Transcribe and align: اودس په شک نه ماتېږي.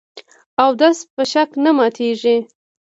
اودس 0.63 0.97
په 1.15 1.23
شک 1.31 1.49
نه 1.63 1.71
ماتېږي. 1.77 2.37